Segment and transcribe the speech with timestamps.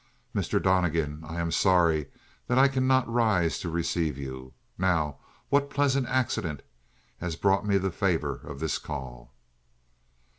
[0.33, 0.59] "Mr.
[0.59, 2.07] Donnegan, I am sorry
[2.47, 4.55] that I cannot rise to receive you.
[4.75, 5.17] Now,
[5.49, 6.63] what pleasant accident
[7.19, 9.31] has brought me the favor of this call?"